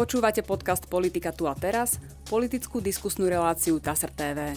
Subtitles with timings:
[0.00, 4.56] Počúvate podcast Politika tu a teraz, politickú diskusnú reláciu TASR TV.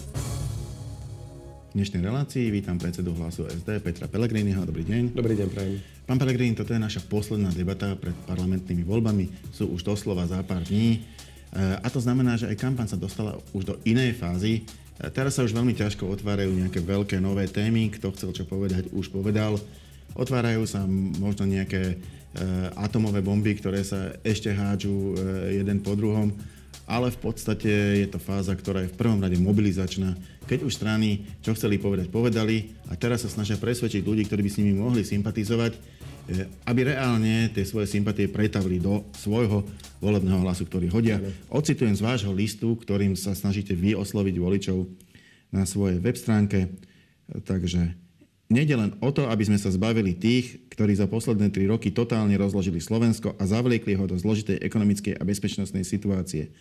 [1.67, 4.63] V dnešnej relácii vítam predsedu hlasu SD Petra Pellegriniho.
[4.63, 5.11] Dobrý deň.
[5.11, 5.83] Dobrý deň, prajem.
[6.07, 9.51] Pán Pellegrini, toto je naša posledná debata pred parlamentnými voľbami.
[9.51, 11.03] Sú už doslova za pár dní.
[11.51, 14.63] E, a to znamená, že aj kampaň sa dostala už do inej fázy.
[14.63, 17.91] E, teraz sa už veľmi ťažko otvárajú nejaké veľké nové témy.
[17.91, 19.59] Kto chcel čo povedať, už povedal.
[20.15, 20.87] Otvárajú sa
[21.19, 21.99] možno nejaké
[22.73, 26.33] atomové bomby, ktoré sa ešte hádžu eh, jeden po druhom,
[26.89, 30.17] ale v podstate je to fáza, ktorá je v prvom rade mobilizačná.
[30.49, 34.51] Keď už strany, čo chceli povedať, povedali a teraz sa snažia presvedčiť ľudí, ktorí by
[34.51, 39.63] s nimi mohli sympatizovať, eh, aby reálne tie svoje sympatie pretavili do svojho
[40.01, 41.21] volebného hlasu, ktorý hodia.
[41.53, 44.89] Ocitujem z vášho listu, ktorým sa snažíte vy osloviť voličov
[45.53, 46.73] na svojej web stránke.
[47.29, 48.02] Takže
[48.53, 52.37] Nejde len o to, aby sme sa zbavili tých, ktorí za posledné tri roky totálne
[52.37, 56.53] rozložili Slovensko a zavliekli ho do zložitej ekonomickej a bezpečnostnej situácie.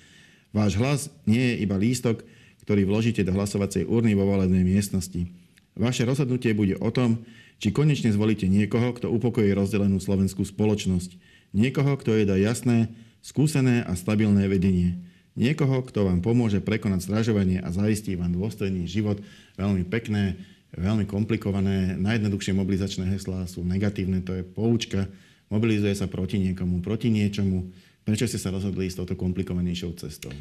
[0.56, 2.24] Váš hlas nie je iba lístok,
[2.64, 5.28] ktorý vložíte do hlasovacej urny vo volebnej miestnosti.
[5.76, 7.28] Vaše rozhodnutie bude o tom,
[7.60, 11.20] či konečne zvolíte niekoho, kto upokojí rozdelenú slovenskú spoločnosť.
[11.52, 12.88] Niekoho, kto je dá jasné,
[13.20, 14.96] skúsené a stabilné vedenie.
[15.36, 19.20] Niekoho, kto vám pomôže prekonať zdražovanie a zaistí vám dôstojný život.
[19.60, 20.40] Veľmi pekné
[20.76, 22.00] veľmi komplikované.
[22.00, 25.08] Najjednoduchšie mobilizačné heslá sú negatívne, to je poučka.
[25.52, 27.68] Mobilizuje sa proti niekomu, proti niečomu.
[28.02, 30.32] Prečo ste sa rozhodli ísť touto komplikovanejšou cestou?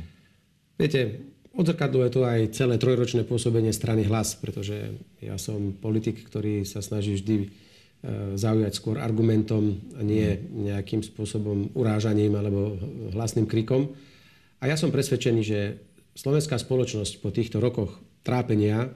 [0.80, 6.80] Viete, odzrkadluje to aj celé trojročné pôsobenie strany hlas, pretože ja som politik, ktorý sa
[6.80, 7.48] snaží vždy e,
[8.40, 12.80] zaujať skôr argumentom a nie nejakým spôsobom urážaním alebo
[13.12, 13.94] hlasným krikom.
[14.64, 15.60] A ja som presvedčený, že
[16.16, 18.96] slovenská spoločnosť po týchto rokoch trápenia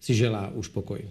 [0.00, 1.02] si želá už pokoj.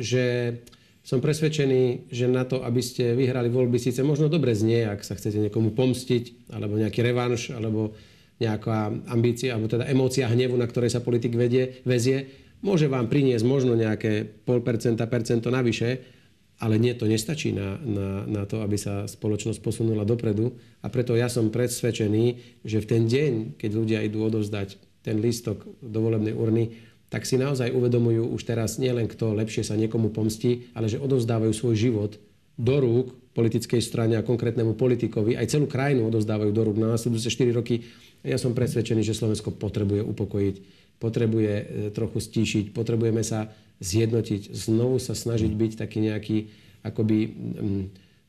[0.00, 0.56] Že
[1.00, 5.16] som presvedčený, že na to, aby ste vyhrali voľby, síce možno dobre znie, ak sa
[5.16, 7.96] chcete niekomu pomstiť, alebo nejaký revanš, alebo
[8.40, 12.28] nejaká ambícia, alebo teda emócia hnevu, na ktorej sa politik vedie, vezie,
[12.60, 16.20] môže vám priniesť možno nejaké pol percenta, percento navyše,
[16.60, 20.52] ale nie, to nestačí na, na, na to, aby sa spoločnosť posunula dopredu.
[20.84, 25.64] A preto ja som presvedčený, že v ten deň, keď ľudia idú odovzdať ten lístok
[25.80, 30.70] do volebnej urny, tak si naozaj uvedomujú už teraz nielen kto lepšie sa niekomu pomstí,
[30.78, 32.12] ale že odovzdávajú svoj život
[32.54, 35.34] do rúk politickej strane a konkrétnemu politikovi.
[35.34, 37.82] Aj celú krajinu odovzdávajú do rúk na následujúce 4 roky.
[38.22, 40.56] Ja som presvedčený, že Slovensko potrebuje upokojiť,
[41.02, 43.50] potrebuje e, trochu stíšiť, potrebujeme sa
[43.80, 46.36] zjednotiť, znovu sa snažiť byť taký nejaký
[46.84, 47.18] akoby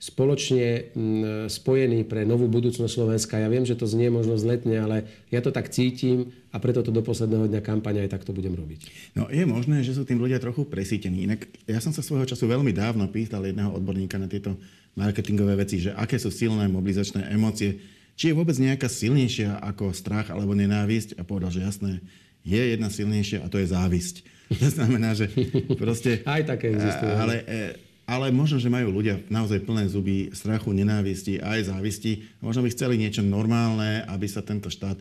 [0.01, 3.37] spoločne mm, spojení pre novú budúcnosť Slovenska.
[3.37, 6.89] Ja viem, že to znie možno zletne, ale ja to tak cítim a preto to
[6.89, 9.13] do posledného dňa kampania aj takto budem robiť.
[9.13, 11.29] No je možné, že sú tým ľudia trochu presítení.
[11.29, 14.57] Inak ja som sa svojho času veľmi dávno pýtal jedného odborníka na tieto
[14.97, 17.77] marketingové veci, že aké sú silné mobilizačné emócie,
[18.17, 22.01] či je vôbec nejaká silnejšia ako strach alebo nenávisť a povedal, že jasné,
[22.41, 24.17] je jedna silnejšia a to je závisť.
[24.51, 25.31] To znamená, že
[25.81, 26.27] proste...
[26.27, 27.13] Aj také existujú.
[27.15, 32.27] Ale e, ale možno, že majú ľudia naozaj plné zuby strachu, nenávisti aj závisti.
[32.43, 34.99] Možno by chceli niečo normálne, aby sa tento štát,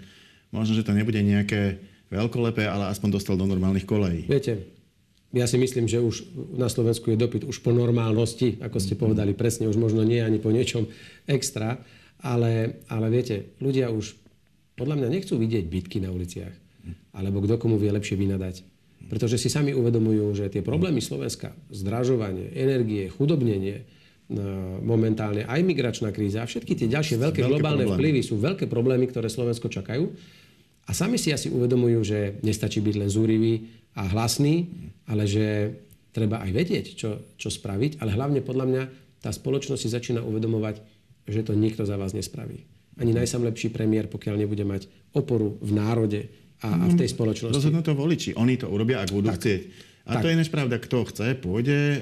[0.55, 4.31] možno, že to nebude nejaké veľkolepé, ale aspoň dostal do normálnych kolejí.
[4.31, 4.63] Viete,
[5.35, 6.23] ja si myslím, že už
[6.55, 10.39] na Slovensku je dopyt už po normálnosti, ako ste povedali presne, už možno nie ani
[10.39, 10.87] po niečom
[11.27, 11.83] extra,
[12.23, 14.15] ale, ale viete, ľudia už
[14.79, 16.55] podľa mňa nechcú vidieť bitky na uliciach,
[17.11, 18.63] alebo kto komu vie lepšie vynadať
[19.09, 23.87] pretože si sami uvedomujú, že tie problémy Slovenska, zdražovanie, energie, chudobnenie,
[24.29, 27.99] no, momentálne aj migračná kríza a všetky tie ďalšie veľké, veľké globálne problémy.
[27.99, 30.05] vplyvy sú veľké problémy, ktoré Slovensko čakajú.
[30.87, 33.55] A sami si asi uvedomujú, že nestačí byť len zúrivý
[33.95, 34.67] a hlasný,
[35.07, 35.71] ale že
[36.11, 38.03] treba aj vedieť, čo, čo spraviť.
[38.03, 38.83] Ale hlavne podľa mňa
[39.23, 40.83] tá spoločnosť si začína uvedomovať,
[41.31, 42.67] že to nikto za vás nespraví.
[42.99, 46.21] Ani najsamlepší premiér, pokiaľ nebude mať oporu v národe,
[46.61, 47.57] a, a v tej mm, spoločnosti.
[47.57, 48.37] Rozhodnú to voliči.
[48.37, 49.41] Oni to urobia, ak budú tak.
[49.41, 49.63] chcieť.
[50.09, 50.23] A tak.
[50.25, 51.99] to je než pravda, kto chce, pôjde e,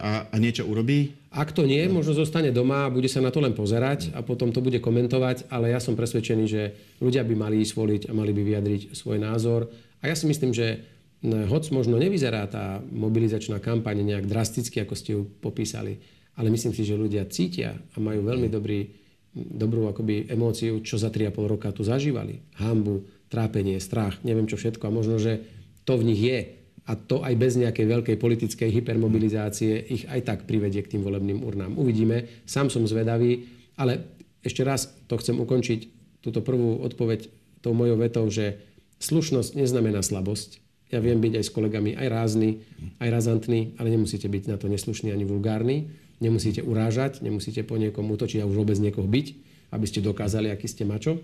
[0.00, 1.14] a, a niečo urobí.
[1.32, 4.52] Ak to nie, možno zostane doma a bude sa na to len pozerať a potom
[4.52, 6.62] to bude komentovať, ale ja som presvedčený, že
[7.00, 9.72] ľudia by mali ísť voliť a mali by vyjadriť svoj názor.
[10.04, 10.84] A ja si myslím, že
[11.22, 16.02] hoc možno nevyzerá tá mobilizačná kampaň nejak drasticky, ako ste ju popísali,
[16.34, 18.90] ale myslím si, že ľudia cítia a majú veľmi dobrý,
[19.32, 22.42] dobrú akoby emóciu, čo za 3,5 roka tu zažívali.
[22.58, 24.84] Hambu, trápenie, strach, neviem čo všetko.
[24.84, 25.40] A možno, že
[25.88, 26.38] to v nich je.
[26.84, 31.40] A to aj bez nejakej veľkej politickej hypermobilizácie ich aj tak privedie k tým volebným
[31.40, 31.80] urnám.
[31.80, 32.44] Uvidíme.
[32.44, 33.48] Sám som zvedavý,
[33.80, 34.04] ale
[34.44, 35.80] ešte raz to chcem ukončiť,
[36.20, 37.30] túto prvú odpoveď
[37.64, 38.60] tou mojou vetou, že
[39.00, 40.60] slušnosť neznamená slabosť.
[40.90, 42.62] Ja viem byť aj s kolegami aj rázny,
[43.00, 45.88] aj razantný, ale nemusíte byť na to neslušný ani vulgárny.
[46.22, 49.26] Nemusíte urážať, nemusíte po niekom útočiť a už vôbec niekoho byť
[49.72, 51.18] aby ste dokázali, aký ste mačo.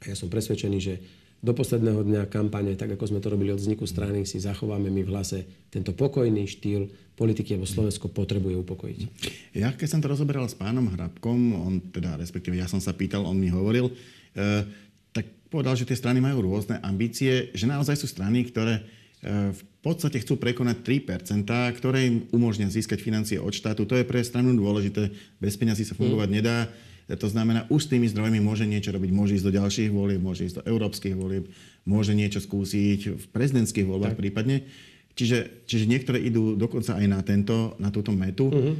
[0.00, 0.94] A ja som presvedčený, že
[1.40, 5.02] do posledného dňa kampane, tak ako sme to robili od vzniku strany, si zachováme my
[5.04, 5.38] v hlase
[5.72, 9.00] tento pokojný štýl politiky, lebo Slovensko potrebuje upokojiť.
[9.56, 13.24] Ja keď som to rozoberal s pánom Hrabkom, on teda, respektíve ja som sa pýtal,
[13.24, 13.92] on mi hovoril, e,
[15.16, 18.84] tak povedal, že tie strany majú rôzne ambície, že naozaj sú strany, ktoré
[19.24, 21.48] e, v podstate chcú prekonať 3%,
[21.80, 23.88] ktoré im umožnia získať financie od štátu.
[23.88, 25.08] To je pre stranu dôležité.
[25.40, 26.36] Bez peňazí sa fungovať mm.
[26.36, 26.68] nedá
[27.16, 30.46] to znamená, už s tými zdrojmi môže niečo robiť, môže ísť do ďalších volieb, môže
[30.46, 31.50] ísť do európskych volieb,
[31.82, 34.22] môže niečo skúsiť v prezidentských voľbách tak.
[34.22, 34.68] prípadne.
[35.18, 38.48] Čiže, čiže niektoré idú dokonca aj na, tento, na túto metu.
[38.48, 38.74] Uh-huh.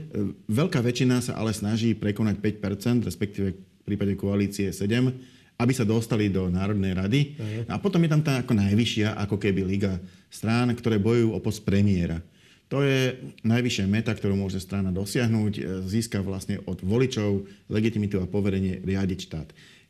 [0.46, 6.32] Veľká väčšina sa ale snaží prekonať 5%, respektíve v prípade koalície 7%, aby sa dostali
[6.32, 7.20] do Národnej rady.
[7.36, 7.68] Uh-huh.
[7.68, 10.00] A potom je tam tá ako najvyššia, ako keby liga
[10.32, 12.22] strán, ktoré bojujú o post premiéra.
[12.70, 18.30] To je najvyššia meta, ktorú môže strana dosiahnuť, e, získa vlastne od voličov legitimitu a
[18.30, 19.48] poverenie riadiť štát.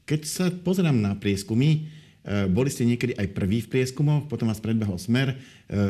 [0.09, 1.81] Keď sa pozerám na prieskumy, e,
[2.49, 5.37] boli ste niekedy aj prvý v prieskumoch, potom vás predbehol Smer.
[5.37, 5.37] E,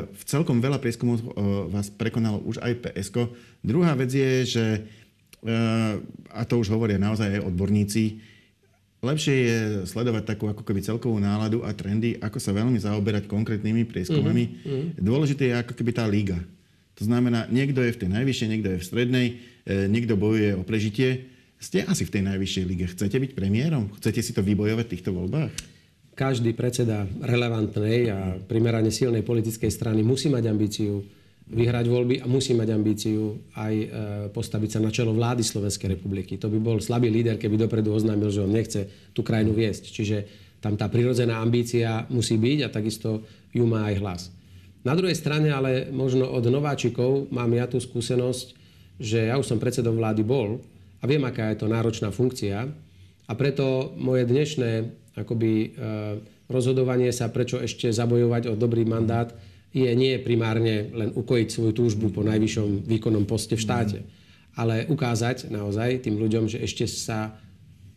[0.02, 1.22] v celkom veľa prieskumov
[1.70, 3.30] vás prekonalo už aj PSK.
[3.62, 4.66] Druhá vec je, že,
[6.28, 8.18] a to už hovoria naozaj aj odborníci,
[9.00, 9.58] lepšie je
[9.88, 14.44] sledovať takú ako keby celkovú náladu a trendy, ako sa veľmi zaoberať konkrétnymi prieskumami.
[14.44, 15.00] Mm-hmm.
[15.00, 16.36] Dôležité je ako keby tá líga
[17.00, 19.26] to znamená, niekto je v tej najvyššej, niekto je v strednej,
[19.64, 21.32] e, niekto bojuje o prežitie.
[21.56, 22.92] Ste asi v tej najvyššej lige.
[22.92, 23.88] Chcete byť premiérom?
[23.96, 25.48] Chcete si to vybojovať v týchto voľbách?
[26.12, 31.00] Každý predseda relevantnej a primerane silnej politickej strany musí mať ambíciu
[31.48, 33.86] vyhrať voľby a musí mať ambíciu aj e,
[34.36, 36.36] postaviť sa na čelo vlády Slovenskej republiky.
[36.36, 38.84] To by bol slabý líder, keby dopredu oznámil, že on nechce
[39.16, 39.88] tú krajinu viesť.
[39.88, 40.16] Čiže
[40.60, 43.24] tam tá prirodzená ambícia musí byť a takisto
[43.56, 44.22] ju má aj hlas.
[44.80, 48.56] Na druhej strane ale možno od nováčikov mám ja tú skúsenosť,
[48.96, 50.60] že ja už som predsedom vlády bol
[51.00, 52.68] a viem, aká je to náročná funkcia.
[53.28, 55.68] A preto moje dnešné akoby, e,
[56.48, 59.32] rozhodovanie sa, prečo ešte zabojovať o dobrý mandát,
[59.70, 63.98] je nie primárne len ukojiť svoju túžbu po najvyššom výkonnom poste v štáte,
[64.58, 67.38] ale ukázať naozaj tým ľuďom, že ešte sa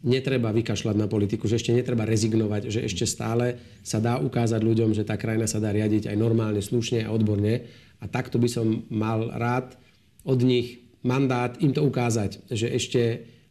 [0.04, 4.92] netreba vykašľať na politiku, že ešte netreba rezignovať, že ešte stále sa dá ukázať ľuďom,
[4.92, 7.64] že tá krajina sa dá riadiť aj normálne, slušne a odborne.
[8.04, 9.80] A takto by som mal rád
[10.28, 13.02] od nich mandát im to ukázať, že ešte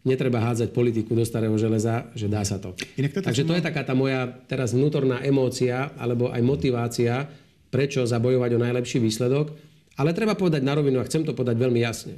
[0.03, 2.75] netreba hádzať politiku do starého železa, že dá sa to.
[2.77, 7.31] to Takže to je taká tá moja teraz vnútorná emócia alebo aj motivácia,
[7.73, 9.55] prečo zabojovať o najlepší výsledok.
[9.97, 12.17] Ale treba povedať na rovinu, a chcem to povedať veľmi jasne.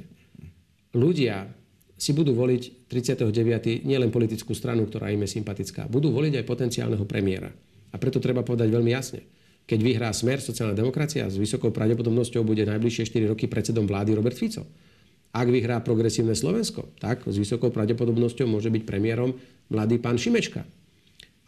[0.95, 1.47] Ľudia,
[1.95, 3.87] si budú voliť 39.
[3.87, 7.51] nielen politickú stranu, ktorá im je sympatická, budú voliť aj potenciálneho premiéra.
[7.91, 9.23] A preto treba povedať veľmi jasne.
[9.65, 14.37] Keď vyhrá Smer, sociálna demokracia, s vysokou pravdepodobnosťou bude najbližšie 4 roky predsedom vlády Robert
[14.37, 14.67] Fico.
[15.35, 19.33] Ak vyhrá progresívne Slovensko, tak s vysokou pravdepodobnosťou môže byť premiérom
[19.71, 20.63] mladý pán Šimečka.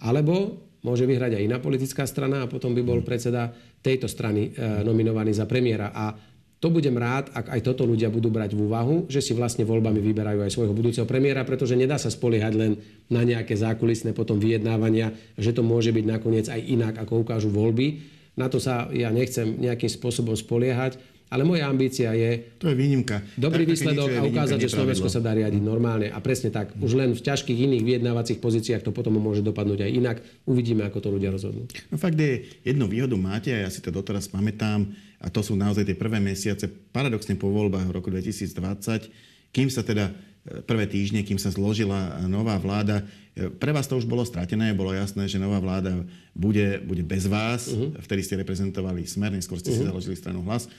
[0.01, 3.53] Alebo môže vyhrať aj iná politická strana a potom by bol predseda
[3.83, 5.93] tejto strany e, nominovaný za premiéra.
[5.93, 6.15] A
[6.57, 10.01] to budem rád, ak aj toto ľudia budú brať v úvahu, že si vlastne voľbami
[10.01, 12.81] vyberajú aj svojho budúceho premiéra, pretože nedá sa spoliehať len
[13.13, 18.01] na nejaké zákulisné potom vyjednávania, že to môže byť nakoniec aj inak, ako ukážu voľby.
[18.33, 22.55] Na to sa ja nechcem nejakým spôsobom spoliehať ale moja ambícia je...
[22.63, 23.19] To je výnimka.
[23.35, 26.07] Dobrý tak, výsledok a ukázať, že Slovensko sa dá riadiť normálne.
[26.07, 26.71] A presne tak.
[26.79, 30.17] Už len v ťažkých iných vyjednávacích pozíciách to potom môže dopadnúť aj inak.
[30.47, 31.67] Uvidíme, ako to ľudia rozhodnú.
[31.91, 34.87] No fakt je, jednu výhodu máte, a ja si to doteraz pamätám,
[35.19, 39.83] a to sú naozaj tie prvé mesiace, paradoxne po voľbách v roku 2020, kým sa
[39.83, 40.13] teda
[40.47, 43.03] e, prvé týždne, kým sa zložila nová vláda.
[43.35, 47.27] E, pre vás to už bolo stratené, bolo jasné, že nová vláda bude, bude bez
[47.27, 47.67] vás.
[47.67, 47.91] Uh-huh.
[47.99, 49.81] Vtedy ste reprezentovali Smer, neskôr ste uh-huh.
[49.81, 49.89] si mhm.
[49.91, 50.69] založili stranu Hlas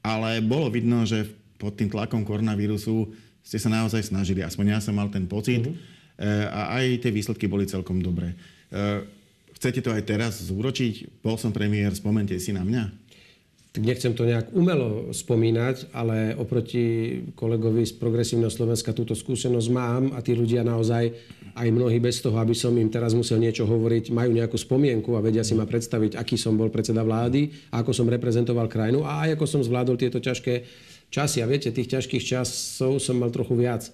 [0.00, 1.28] ale bolo vidno, že
[1.60, 3.12] pod tým tlakom koronavírusu
[3.44, 4.40] ste sa naozaj snažili.
[4.40, 5.64] Aspoň ja som mal ten pocit.
[5.64, 5.76] Uh-huh.
[6.52, 8.36] A aj tie výsledky boli celkom dobré.
[8.70, 9.00] Eh,
[9.56, 11.24] chcete to aj teraz zúročiť?
[11.24, 12.99] Bol som premiér, spomente si na mňa.
[13.78, 20.18] Nechcem to nejak umelo spomínať, ale oproti kolegovi z Progresívneho Slovenska túto skúsenosť mám a
[20.18, 21.14] tí ľudia naozaj,
[21.54, 25.22] aj mnohí bez toho, aby som im teraz musel niečo hovoriť, majú nejakú spomienku a
[25.22, 29.38] vedia si ma predstaviť, aký som bol predseda vlády, ako som reprezentoval krajinu a aj
[29.38, 30.66] ako som zvládol tieto ťažké
[31.14, 31.38] časy.
[31.38, 33.86] A viete, tých ťažkých časov som mal trochu viac.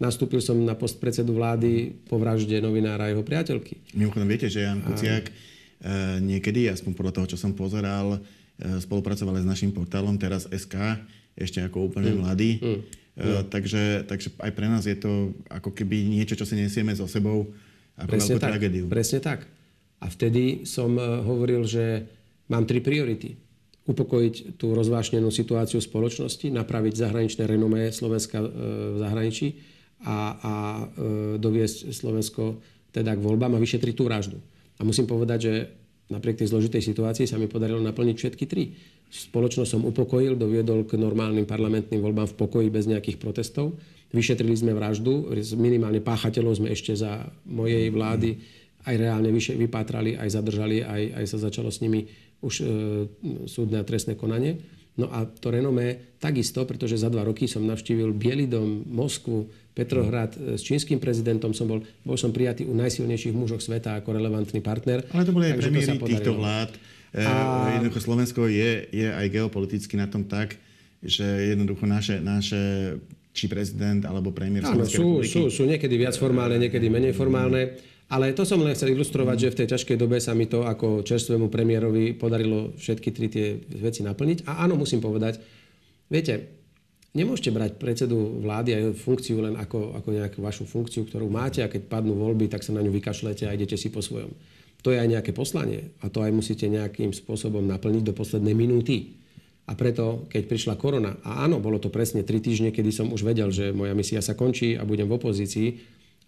[0.00, 3.92] Nastúpil som na post predsedu vlády po vražde novinára a jeho priateľky.
[3.92, 5.32] Mimochodom, viete, že Jan Kuciak a...
[5.78, 8.18] Eh, niekedy, aspoň podľa toho, čo som pozeral,
[8.58, 10.98] Eh, spolupracovali s našim portálom teraz SK,
[11.38, 12.18] ešte ako úplne mm.
[12.18, 12.50] mladý.
[12.58, 12.80] Mm.
[13.18, 17.10] Uh, takže, takže aj pre nás je to ako keby niečo, čo si nesieme so
[17.10, 17.50] sebou
[17.98, 18.84] ako presne veľkú tak, tragédiu.
[18.86, 19.42] Presne tak.
[19.98, 22.06] A vtedy som eh, hovoril, že
[22.50, 23.38] mám tri priority.
[23.86, 29.48] Upokojiť tú rozvášnenú situáciu spoločnosti, napraviť zahraničné renomé Slovenska v zahraničí
[30.04, 30.84] a, a e,
[31.40, 32.60] doviesť Slovensko
[32.92, 34.44] teda k voľbám a vyšetriť tú vraždu.
[34.76, 35.54] A musím povedať, že
[36.08, 38.72] napriek tej zložitej situácii sa mi podarilo naplniť všetky tri.
[39.08, 43.76] Spoločnosť som upokojil, doviedol k normálnym parlamentným voľbám v pokoji bez nejakých protestov.
[44.08, 45.28] Vyšetrili sme vraždu,
[45.60, 48.40] minimálne páchateľov sme ešte za mojej vlády
[48.88, 52.08] aj reálne vypátrali, aj zadržali, aj, aj sa začalo s nimi
[52.40, 52.64] už e,
[53.44, 54.56] súdne a trestné konanie.
[54.98, 60.34] No a to renomé takisto, pretože za dva roky som navštívil Bielý dom, Moskvu, Petrohrad,
[60.34, 64.58] e, s čínskym prezidentom som bol, bol som prijatý u najsilnejších mužov sveta ako relevantný
[64.58, 65.06] partner.
[65.14, 66.74] Ale to boli aj premiéry týchto vlád.
[67.14, 67.78] E, a...
[67.78, 70.58] Jednoducho Slovensko je, je aj geopoliticky na tom tak,
[70.98, 71.22] že
[71.54, 72.58] jednoducho naše, naše
[73.30, 77.78] či prezident alebo premiér Áno, sú, sú, sú niekedy viac formálne, niekedy menej formálne.
[78.08, 81.04] Ale to som len chcel ilustrovať, že v tej ťažkej dobe sa mi to ako
[81.04, 84.48] čerstvému premiérovi podarilo všetky tri tie veci naplniť.
[84.48, 85.38] A áno, musím povedať,
[86.08, 86.57] viete,
[87.16, 91.70] nemôžete brať predsedu vlády a funkciu len ako, ako nejakú vašu funkciu, ktorú máte a
[91.70, 94.32] keď padnú voľby, tak sa na ňu vykašlete a idete si po svojom.
[94.86, 99.18] To je aj nejaké poslanie a to aj musíte nejakým spôsobom naplniť do poslednej minúty.
[99.68, 103.20] A preto, keď prišla korona, a áno, bolo to presne tri týždne, kedy som už
[103.20, 105.68] vedel, že moja misia sa končí a budem v opozícii,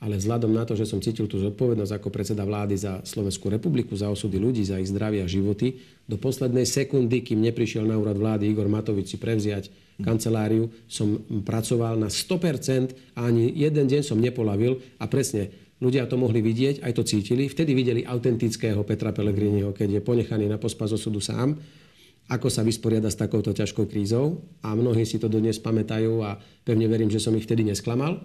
[0.01, 3.93] ale vzhľadom na to, že som cítil tú zodpovednosť ako predseda vlády za Slovenskú republiku,
[3.93, 5.77] za osudy ľudí, za ich zdravie a životy,
[6.09, 9.69] do poslednej sekundy, kým neprišiel na úrad vlády Igor Matovič si prevziať
[10.01, 15.53] kanceláriu, som pracoval na 100% a ani jeden deň som nepolavil a presne
[15.85, 17.53] ľudia to mohli vidieť, aj to cítili.
[17.53, 21.61] Vtedy videli autentického Petra Pellegriniho, keď je ponechaný na pospas osudu sám
[22.31, 26.87] ako sa vysporiada s takouto ťažkou krízou a mnohí si to dodnes pamätajú a pevne
[26.87, 28.23] verím, že som ich vtedy nesklamal.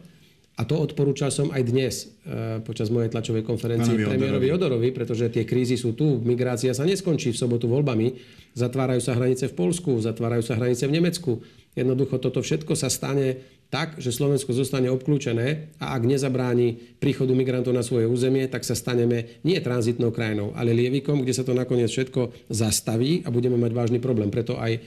[0.55, 1.93] A to odporúčal som aj dnes
[2.23, 6.87] e, počas mojej tlačovej konferencie Pánovi premiérovi Odorovi, pretože tie krízy sú tu, migrácia sa
[6.87, 8.15] neskončí v sobotu voľbami,
[8.55, 11.43] zatvárajú sa hranice v Polsku, zatvárajú sa hranice v Nemecku.
[11.75, 17.75] Jednoducho toto všetko sa stane tak, že Slovensko zostane obklúčené a ak nezabráni príchodu migrantov
[17.75, 21.91] na svoje územie, tak sa staneme nie tranzitnou krajinou, ale lievikom, kde sa to nakoniec
[21.91, 24.31] všetko zastaví a budeme mať vážny problém.
[24.31, 24.79] Preto aj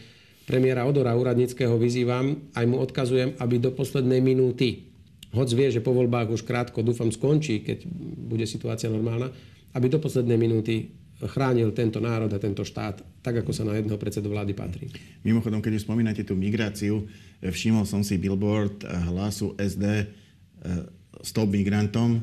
[0.48, 4.88] premiéra Odora úradníckého vyzývam, aj mu odkazujem, aby do poslednej minúty,
[5.35, 7.85] hoď vie, že po voľbách už krátko, dúfam, skončí, keď
[8.28, 9.28] bude situácia normálna,
[9.76, 13.99] aby do poslednej minúty chránil tento národ a tento štát tak, ako sa na jedného
[13.99, 14.87] predsedu vlády patrí.
[15.26, 17.02] Mimochodom, keď už spomínate tú migráciu,
[17.42, 20.06] eh, všimol som si billboard eh, hlasu SD eh,
[21.18, 22.23] Stop migrantom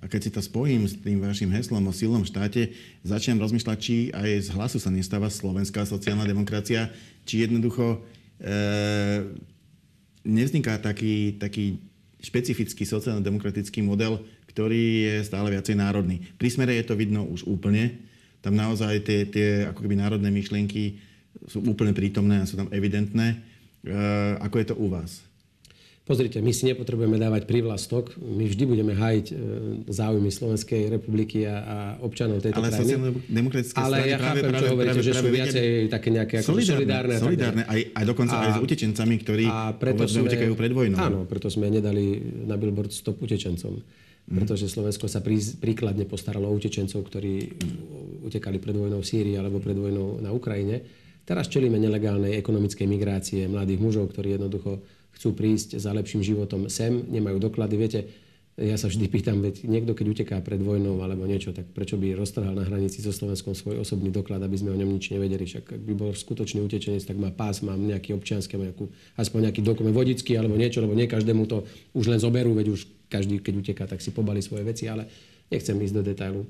[0.00, 2.72] a keď si to spojím s tým vašim heslom o silnom štáte,
[3.04, 6.88] začnem rozmýšľať, či aj z hlasu sa nestáva slovenská sociálna demokracia,
[7.28, 8.00] či jednoducho
[8.40, 8.54] e,
[10.24, 11.89] nevzniká taký, taký
[12.20, 14.20] špecifický sociálno-demokratický model,
[14.52, 16.20] ktorý je stále viacej národný.
[16.36, 17.96] Pri smere je to vidno už úplne,
[18.40, 20.96] tam naozaj tie, tie ako keby národné myšlienky
[21.44, 23.36] sú úplne prítomné a sú tam evidentné.
[23.84, 23.96] E,
[24.40, 25.20] ako je to u vás?
[26.00, 28.16] Pozrite, my si nepotrebujeme dávať privlastok.
[28.18, 29.34] My vždy budeme hájiť e,
[29.94, 33.20] záujmy Slovenskej republiky a, a občanov tejto ale krajiny.
[33.30, 36.50] demokratické Ale ja práve, chápem, práve, čo hovoríte, práve, že sú viacej také nejaké ako
[36.56, 37.14] solidárne.
[37.20, 40.98] solidárne, aj, aj dokonca a, aj s utečencami, ktorí a preto sme, utekajú pred vojnou.
[40.98, 43.78] Áno, preto sme nedali na billboard stop utečencom.
[43.78, 44.34] Mm.
[44.40, 47.60] Pretože Slovensko sa prí, príkladne postaralo o utečencov, ktorí
[48.24, 50.80] utekali pred vojnou v Sýrii alebo pred vojnou na Ukrajine.
[51.28, 54.82] Teraz čelíme nelegálnej ekonomickej migrácie mladých mužov, ktorí jednoducho
[55.20, 57.76] chcú prísť za lepším životom sem, nemajú doklady.
[57.76, 58.00] Viete,
[58.56, 62.16] ja sa vždy pýtam, veď niekto, keď uteká pred vojnou alebo niečo, tak prečo by
[62.16, 65.44] roztrhal na hranici so Slovenskom svoj osobný doklad, aby sme o ňom nič nevedeli.
[65.44, 68.88] Však ak by bol skutočný utečenec, tak má pás, má nejaký občiansky, nejakú,
[69.20, 72.80] aspoň nejaký dokument vodický alebo niečo, lebo nie každému to už len zoberú, veď už
[73.12, 75.04] každý, keď uteká, tak si pobali svoje veci, ale
[75.52, 76.42] nechcem ísť do detailu.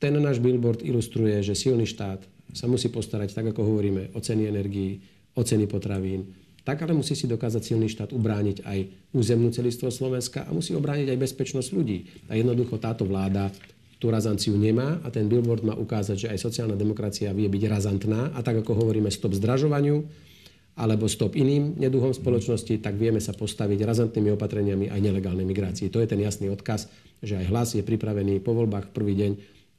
[0.00, 2.24] Ten náš billboard ilustruje, že silný štát
[2.56, 5.00] sa musí postarať, tak ako hovoríme, o ceny energií,
[5.32, 8.78] o ceny potravín, tak ale musí si dokázať silný štát ubrániť aj
[9.14, 12.06] územnú celistvo Slovenska a musí obrániť aj bezpečnosť ľudí.
[12.30, 13.50] A jednoducho táto vláda
[13.98, 18.34] tú razanciu nemá a ten billboard má ukázať, že aj sociálna demokracia vie byť razantná
[18.34, 20.02] a tak ako hovoríme stop zdražovaniu
[20.72, 25.92] alebo stop iným neduhom spoločnosti, tak vieme sa postaviť razantnými opatreniami aj nelegálnej migrácii.
[25.92, 26.88] To je ten jasný odkaz,
[27.20, 29.32] že aj hlas je pripravený po voľbách v prvý deň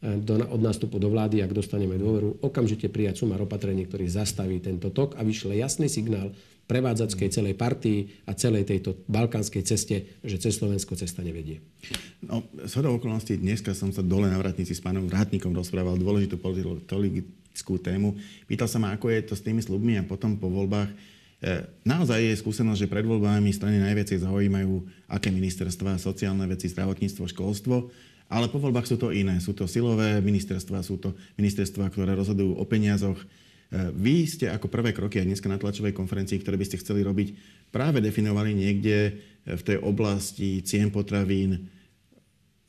[0.04, 4.60] E, do, od nástupu do vlády, ak dostaneme dôveru, okamžite prijať sumar opatrení, ktorý zastaví
[4.60, 10.38] tento tok a vyšle jasný signál prevádzackej celej partii a celej tejto balkánskej ceste, že
[10.40, 11.60] cez Slovensko cesta nevedie.
[12.24, 17.76] No, hodou okolností dneska som sa dole na vratnici s pánom Vrátnikom rozprával dôležitú politickú
[17.78, 18.16] tému.
[18.48, 20.88] Pýtal sa ma, ako je to s tými slubmi a potom po voľbách.
[20.88, 20.96] E,
[21.84, 27.76] naozaj je skúsenosť, že pred voľbami strany najviac zaujímajú, aké ministerstva, sociálne veci, zdravotníctvo, školstvo
[28.34, 29.38] ale po voľbách sú to iné.
[29.38, 33.22] Sú to silové ministerstva, sú to ministerstva, ktoré rozhodujú o peniazoch.
[33.74, 37.34] Vy ste ako prvé kroky aj dneska na tlačovej konferencii, ktoré by ste chceli robiť,
[37.74, 39.18] práve definovali niekde
[39.50, 41.74] v tej oblasti cien potravín.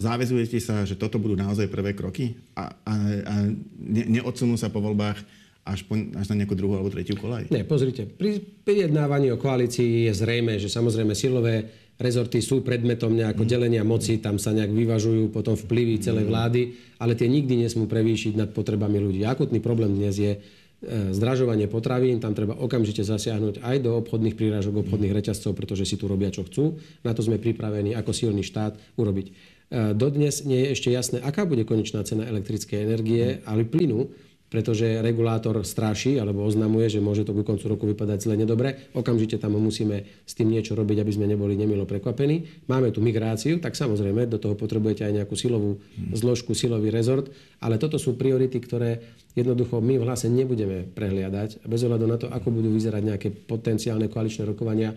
[0.00, 3.34] Záväzujete sa, že toto budú naozaj prvé kroky a, a, a
[3.78, 5.20] ne, neodsunú sa po voľbách
[5.64, 7.52] až, po, až na nejakú druhú alebo tretiu kolaj?
[7.52, 11.68] Nie, pozrite, pri vyjednávaní o koalícii je zrejme, že samozrejme silové
[12.00, 13.49] rezorty sú predmetom nejako mm.
[13.49, 16.30] delenia moci, tam sa nejak vyvažujú potom vplyvy celej mm.
[16.32, 16.62] vlády,
[16.99, 19.23] ale tie nikdy nesmú prevýšiť nad potrebami ľudí.
[19.23, 20.63] Akutný problém dnes je E,
[21.12, 26.07] zdražovanie potravín, tam treba okamžite zasiahnuť aj do obchodných príražok, obchodných reťazcov, pretože si tu
[26.07, 26.79] robia, čo chcú.
[27.03, 29.26] Na to sme pripravení ako silný štát urobiť.
[29.29, 29.33] E,
[29.97, 34.12] dodnes nie je ešte jasné, aká bude konečná cena elektrickej energie, ale plynu,
[34.54, 38.87] pretože regulátor stráši alebo oznamuje, že môže to ku koncu roku vypadať zle nedobre.
[38.94, 42.62] Okamžite tam musíme s tým niečo robiť, aby sme neboli nemilo prekvapení.
[42.70, 45.82] Máme tu migráciu, tak samozrejme do toho potrebujete aj nejakú silovú
[46.14, 49.02] zložku, silový rezort, ale toto sú priority, ktoré
[49.34, 51.66] jednoducho my v hlase nebudeme prehliadať.
[51.66, 54.94] Bez ohľadu na to, ako budú vyzerať nejaké potenciálne koaličné rokovania,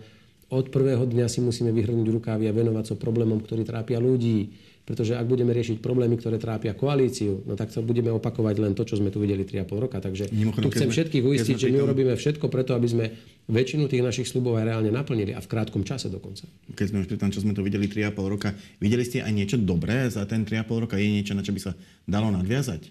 [0.54, 4.54] od prvého dňa si musíme vyhrnúť rukávy a venovať sa problémom, ktorý trápia ľudí
[4.88, 8.88] pretože ak budeme riešiť problémy, ktoré trápia koalíciu, no tak to budeme opakovať len to,
[8.88, 10.00] čo sme tu videli 3,5 roka.
[10.00, 13.04] Takže Mimochodom, tu chcem všetkých uistiť, že my urobíme všetko preto, aby sme
[13.52, 16.48] väčšinu tých našich slubov aj reálne naplnili a v krátkom čase dokonca.
[16.72, 19.60] Keď sme už pri tom, čo sme tu videli 3,5 roka, videli ste aj niečo
[19.60, 20.96] dobré za ten 3,5 roka?
[20.96, 21.76] Je niečo, na čo by sa
[22.08, 22.88] dalo nadviazať?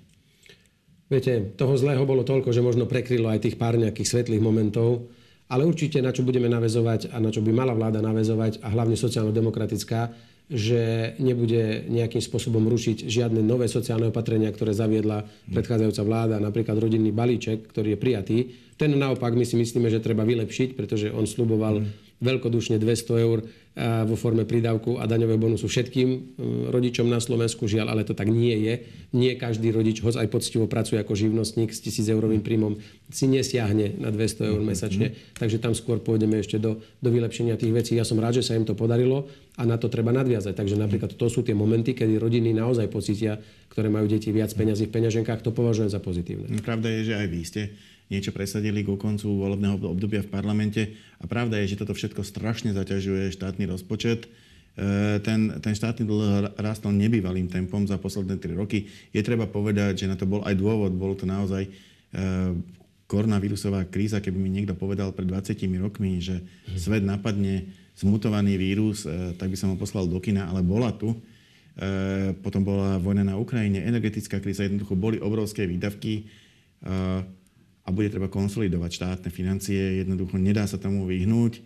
[1.09, 5.09] Viete, toho zlého bolo toľko, že možno prekrylo aj tých pár nejakých svetlých momentov,
[5.49, 8.93] ale určite na čo budeme navezovať a na čo by mala vláda navezovať a hlavne
[8.93, 10.13] sociálno-demokratická,
[10.47, 17.11] že nebude nejakým spôsobom rušiť žiadne nové sociálne opatrenia, ktoré zaviedla predchádzajúca vláda, napríklad rodinný
[17.11, 18.37] balíček, ktorý je prijatý.
[18.79, 21.83] Ten naopak my si myslíme, že treba vylepšiť, pretože on sluboval
[22.21, 23.39] veľkodušne 200 eur
[23.77, 26.17] vo forme prídavku a daňového bonusu všetkým e,
[26.73, 27.69] rodičom na Slovensku.
[27.69, 28.73] Žiaľ, ale to tak nie je.
[29.13, 32.81] Nie každý rodič, hoď aj poctivo pracuje ako živnostník s 1000 eurovým príjmom,
[33.13, 35.13] si nesiahne na 200 eur mesačne.
[35.37, 37.93] Takže tam skôr pôjdeme ešte do, do vylepšenia tých vecí.
[37.93, 39.29] Ja som rád, že sa im to podarilo
[39.61, 40.57] a na to treba nadviazať.
[40.57, 43.37] Takže napríklad to sú tie momenty, kedy rodiny naozaj pocítia,
[43.69, 46.49] ktoré majú deti viac peňazí v peňaženkách, to považujem za pozitívne.
[46.65, 47.61] Pravda je, že aj vy ste
[48.07, 50.95] niečo presadili ku koncu volebného obdobia v parlamente.
[51.19, 54.27] A pravda je, že toto všetko strašne zaťažuje štátny rozpočet.
[54.77, 58.87] E, ten, ten štátny dlh rastol nebývalým tempom za posledné 3 roky.
[59.11, 60.95] Je treba povedať, že na to bol aj dôvod.
[60.95, 61.71] Bol to naozaj e,
[63.11, 64.23] koronavírusová kríza.
[64.23, 66.39] Keby mi niekto povedal pred 20 rokmi, že
[66.79, 67.67] svet napadne
[67.99, 71.15] zmutovaný vírus, e, tak by som ho poslal do kina, ale bola tu.
[72.41, 76.25] Potom bola vojna na Ukrajine, energetická kríza, jednoducho boli obrovské výdavky
[77.87, 80.03] a bude treba konsolidovať štátne financie.
[80.03, 81.63] Jednoducho nedá sa tomu vyhnúť.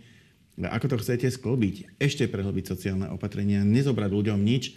[0.62, 1.98] Ako to chcete sklbiť?
[1.98, 4.72] Ešte prehlbiť sociálne opatrenia, nezobrať ľuďom nič e,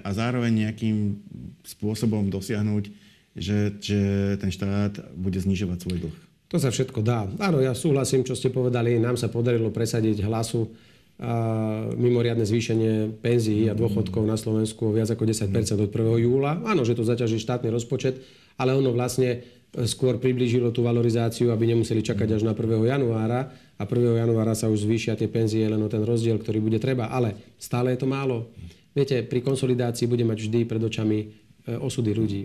[0.00, 1.20] a zároveň nejakým
[1.68, 2.84] spôsobom dosiahnuť,
[3.36, 4.00] že, že
[4.40, 6.16] ten štát bude znižovať svoj dlh.
[6.48, 7.28] To sa všetko dá.
[7.44, 8.96] Áno, ja súhlasím, čo ste povedali.
[8.96, 10.72] Nám sa podarilo presadiť hlasu
[11.18, 11.34] a
[11.98, 16.24] mimoriadne zvýšenie penzií a dôchodkov na Slovensku o viac ako 10 od 1.
[16.24, 16.62] júla.
[16.62, 18.22] Áno, že to zaťaží štátny rozpočet,
[18.54, 19.42] ale ono vlastne
[19.84, 22.88] skôr priblížilo tú valorizáciu, aby nemuseli čakať až na 1.
[22.88, 24.22] januára a 1.
[24.24, 27.12] januára sa už zvýšia tie penzie len o ten rozdiel, ktorý bude treba.
[27.12, 28.48] Ale stále je to málo.
[28.96, 31.26] Viete, pri konsolidácii bude mať vždy pred očami e,
[31.76, 32.42] osudy ľudí.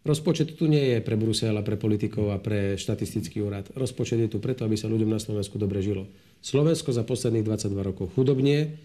[0.00, 3.68] Rozpočet tu nie je pre Brusel a pre politikov a pre štatistický úrad.
[3.76, 6.08] Rozpočet je tu preto, aby sa ľuďom na Slovensku dobre žilo.
[6.40, 8.80] Slovensko za posledných 22 rokov chudobnie,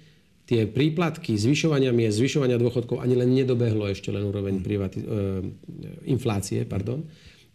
[0.46, 5.08] tie príplatky zvyšovania miest, zvyšovania dôchodkov ani len nedobehlo ešte len úroveň privati- e,
[6.08, 6.68] inflácie.
[6.68, 7.02] Pardon.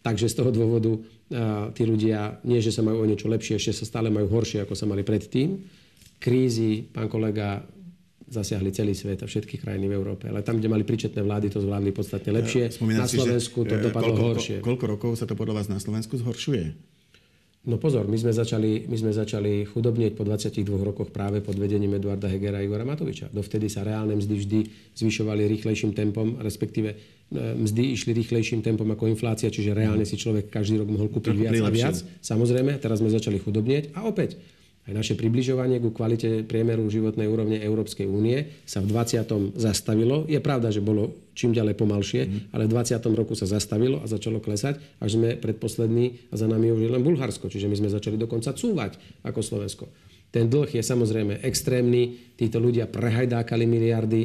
[0.01, 0.97] Takže z toho dôvodu
[1.77, 4.73] tí ľudia nie, že sa majú o niečo lepšie, ešte sa stále majú horšie, ako
[4.73, 5.61] sa mali predtým.
[6.17, 7.61] Krízy, pán kolega,
[8.31, 10.31] zasiahli celý svet a všetky krajiny v Európe.
[10.31, 12.71] Ale tam, kde mali príčetné vlády, to zvládli podstatne lepšie.
[12.71, 14.57] Spomínam na Slovensku si, to e, dopadlo koľko, horšie.
[14.63, 16.63] Koľko rokov sa to podľa vás na Slovensku zhoršuje?
[17.61, 21.93] No pozor, my sme začali, my sme začali chudobnieť po 22 rokoch práve pod vedením
[21.93, 23.29] Eduarda Hegera a Igora Matoviča.
[23.29, 24.59] Dovtedy sa reálne mzdy vždy
[24.97, 30.83] zvyšovali rýchlejším tempom, respektíve mzdy išli rýchlejším tempom ako inflácia, čiže reálne si človek každý
[30.83, 31.95] rok mohol kúpiť viac a viac.
[32.19, 34.35] Samozrejme, teraz sme začali chudobnieť a opäť
[34.89, 39.53] aj naše približovanie ku kvalite priemeru životnej úrovne Európskej únie sa v 20.
[39.53, 40.25] zastavilo.
[40.25, 42.39] Je pravda, že bolo čím ďalej pomalšie, mm.
[42.49, 42.97] ale v 20.
[43.13, 47.05] roku sa zastavilo a začalo klesať, až sme predposlední a za nami už je len
[47.05, 47.45] Bulharsko.
[47.45, 49.85] Čiže my sme začali dokonca cúvať ako Slovensko.
[50.33, 54.21] Ten dlh je samozrejme extrémny, títo ľudia prehajdákali miliardy,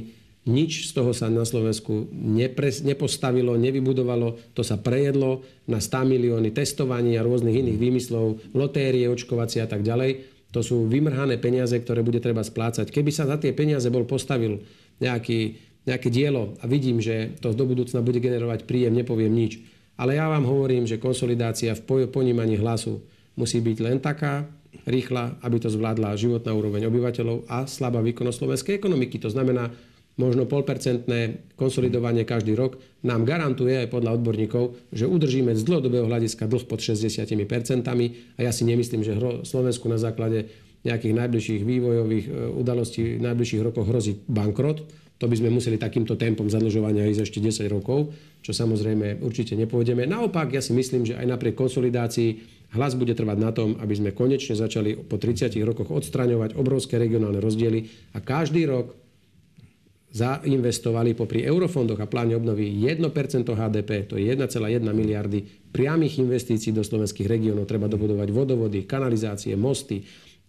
[0.46, 6.54] nič z toho sa na Slovensku nepres, nepostavilo, nevybudovalo, to sa prejedlo na 100 milióny
[6.54, 10.38] testovaní a rôznych iných výmyslov, lotérie, očkovacie a tak ďalej.
[10.54, 12.94] To sú vymrhané peniaze, ktoré bude treba splácať.
[12.94, 14.62] Keby sa za tie peniaze bol postavil
[15.02, 19.58] nejaký, nejaké dielo a vidím, že to do budúcna bude generovať príjem, nepoviem nič.
[19.98, 23.02] Ale ja vám hovorím, že konsolidácia v ponímaní hlasu
[23.34, 24.46] musí byť len taká,
[24.86, 29.16] rýchla, aby to zvládla životná úroveň obyvateľov a slabá výkonnosť slovenskej ekonomiky.
[29.24, 29.72] To znamená,
[30.16, 36.48] možno polpercentné konsolidovanie každý rok nám garantuje aj podľa odborníkov, že udržíme z dlhodobého hľadiska
[36.48, 37.28] dlh pod 60%.
[38.36, 40.48] A ja si nemyslím, že Slovensku na základe
[40.86, 44.86] nejakých najbližších vývojových e, udalostí v najbližších rokoch hrozí bankrot.
[45.16, 48.12] To by sme museli takýmto tempom zadlžovania ísť ešte 10 rokov,
[48.44, 50.04] čo samozrejme určite nepôjdeme.
[50.04, 52.28] Naopak, ja si myslím, že aj napriek konsolidácii
[52.76, 57.40] hlas bude trvať na tom, aby sme konečne začali po 30 rokoch odstraňovať obrovské regionálne
[57.40, 59.05] rozdiely a každý rok
[60.16, 63.04] zainvestovali popri eurofondoch a pláne obnovy 1%
[63.44, 67.68] HDP, to je 1,1 miliardy priamých investícií do slovenských regiónov.
[67.68, 70.00] Treba dobudovať vodovody, kanalizácie, mosty,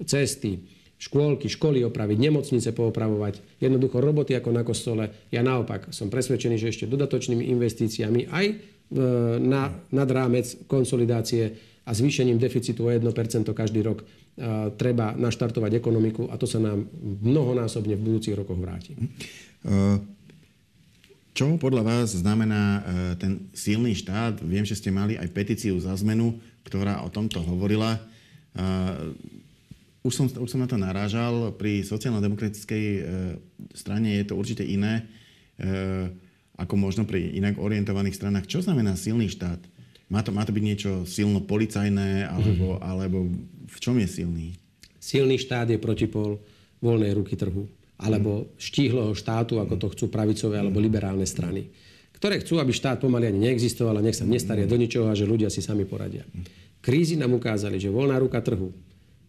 [0.08, 0.64] cesty,
[0.98, 5.12] škôlky, školy opraviť, nemocnice poopravovať, jednoducho roboty ako na kostole.
[5.30, 8.56] Ja naopak som presvedčený, že ešte dodatočnými investíciami aj e,
[9.44, 11.44] na, nad rámec konsolidácie
[11.84, 13.04] a zvýšením deficitu o 1%
[13.52, 14.08] každý rok
[14.78, 16.86] treba naštartovať ekonomiku a to sa nám
[17.26, 18.94] mnohonásobne v budúcich rokoch vráti.
[18.94, 19.02] E,
[21.34, 22.82] čo podľa vás znamená
[23.22, 24.42] ten silný štát?
[24.42, 28.02] Viem, že ste mali aj petíciu za zmenu, ktorá o tomto hovorila.
[30.08, 31.52] Už som, už som na to narážal.
[31.60, 33.02] Pri sociálno-demokratickej e,
[33.76, 35.04] strane je to určite iné,
[35.60, 36.08] e,
[36.56, 38.48] ako možno pri inak orientovaných stranách.
[38.48, 39.60] Čo znamená silný štát?
[40.08, 42.88] Má to, má to byť niečo silno policajné, alebo, mm-hmm.
[42.88, 43.18] alebo
[43.68, 44.56] v čom je silný?
[44.98, 46.40] Silný štát je protipol
[46.80, 47.68] voľnej ruky trhu.
[47.98, 48.62] Alebo mm.
[48.62, 51.70] štíhloho štátu, ako to chcú pravicové alebo liberálne strany.
[52.18, 55.30] Ktoré chcú, aby štát pomaly ani neexistoval a nech sa nestaria do ničoho a že
[55.30, 56.26] ľudia si sami poradia.
[56.82, 58.74] Krízy nám ukázali, že voľná ruka trhu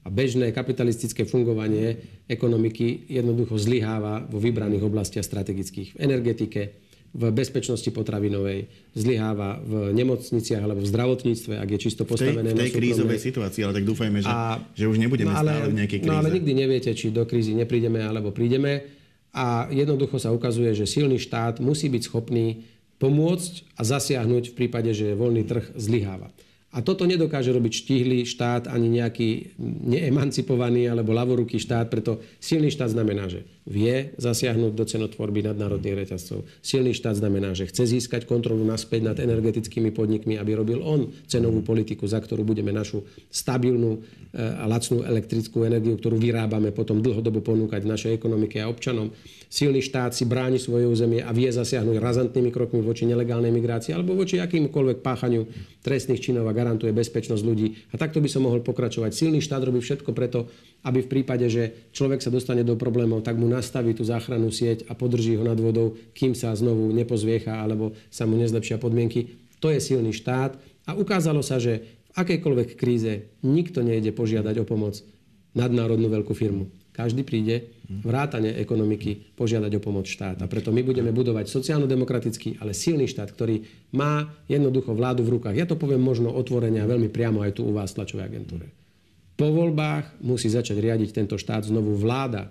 [0.05, 5.97] a bežné kapitalistické fungovanie ekonomiky jednoducho zlyháva vo vybraných oblastiach strategických.
[5.97, 12.53] V energetike, v bezpečnosti potravinovej, zlyháva v nemocniciach alebo v zdravotníctve, ak je čisto postavené
[12.53, 15.41] v tej, v tej krízovej situácii, ale tak dúfajme, že, a, že už nebudeme no
[15.41, 16.11] ale, stále v nejakej kríze.
[16.13, 18.85] No ale nikdy neviete, či do krízy neprídeme alebo prídeme.
[19.33, 22.65] A jednoducho sa ukazuje, že silný štát musí byť schopný
[22.99, 26.33] pomôcť a zasiahnuť v prípade, že voľný trh zlyháva.
[26.69, 29.57] A toto nedokáže robiť štíhly štát ani nejaký
[29.89, 36.45] neemancipovaný alebo lavoruký štát, preto silný štát znamená, že vie zasiahnuť do cenotvorby nadnárodných reťazcov.
[36.61, 41.65] Silný štát znamená, že chce získať kontrolu naspäť nad energetickými podnikmi, aby robil on cenovú
[41.65, 43.01] politiku, za ktorú budeme našu
[43.33, 44.05] stabilnú
[44.37, 49.09] eh, a lacnú elektrickú energiu, ktorú vyrábame, potom dlhodobo ponúkať našej ekonomike a občanom
[49.49, 54.13] silný štát si bráni svoje územie a vie zasiahnuť razantnými krokmi voči nelegálnej migrácii alebo
[54.13, 55.49] voči akýmkoľvek páchaniu
[55.81, 57.79] trestných činov a garantuje bezpečnosť ľudí.
[57.95, 59.15] A takto by som mohol pokračovať.
[59.15, 60.51] Silný štát robí všetko preto,
[60.83, 64.91] aby v prípade, že človek sa dostane do problémov, tak mu nastaví tú záchrannú sieť
[64.91, 69.39] a podrží ho nad vodou, kým sa znovu nepozviecha alebo sa mu nezlepšia podmienky.
[69.63, 70.59] To je silný štát
[70.91, 74.99] a ukázalo sa, že v akejkoľvek kríze nikto nejde požiadať o pomoc
[75.55, 76.71] nadnárodnú veľkú firmu.
[76.99, 80.43] Každý príde vrátane ekonomiky požiadať o pomoc štát.
[80.43, 83.63] A preto my budeme budovať sociálno-demokratický, ale silný štát, ktorý
[83.95, 85.55] má jednoducho vládu v rukách.
[85.55, 88.67] Ja to poviem možno otvorene a veľmi priamo aj tu u vás v tlačovej agentúre.
[89.39, 92.51] Po voľbách musí začať riadiť tento štát znovu vláda,